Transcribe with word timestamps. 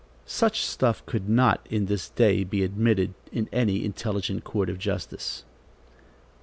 Such 0.25 0.65
stuff 0.65 1.05
could 1.05 1.29
not 1.29 1.67
in 1.69 1.85
this 1.85 2.09
day 2.09 2.43
be 2.43 2.63
admitted 2.63 3.13
in 3.31 3.47
any 3.53 3.85
intelligent 3.85 4.43
court 4.43 4.67
of 4.67 4.79
justice. 4.79 5.43